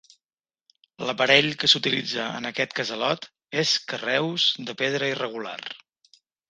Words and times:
L'aparell 1.09 1.49
que 1.63 1.69
s'utilitza 1.73 2.25
en 2.39 2.51
aquest 2.51 2.75
casalot 2.81 3.31
és 3.67 3.77
carreus 3.95 4.51
de 4.71 4.81
pedra 4.85 5.15
irregular. 5.17 5.59